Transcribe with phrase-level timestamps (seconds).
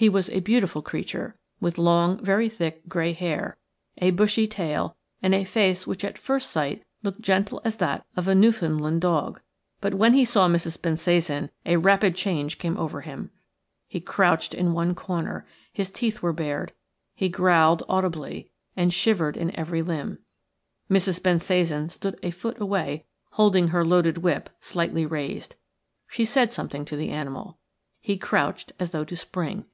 [0.00, 3.56] He was a beautiful creature, with long, very thick grey hair,
[4.00, 8.28] a bushy tail, and a face which at first sight looked gentle as that of
[8.28, 9.40] a Newfoundland dog.
[9.80, 10.80] But when he saw Mrs.
[10.80, 13.32] Bensasan a rapid change came over him.
[13.88, 16.72] He crouched in one corner; his teeth were bared,
[17.12, 20.20] he growled audibly, and shivered in every limb.
[20.88, 21.20] Mrs.
[21.20, 25.56] Bensasan stood a foot away, holding her loaded whip slightly raised.
[26.06, 27.58] She said something to the animal.
[27.98, 29.64] He crouched as though to spring.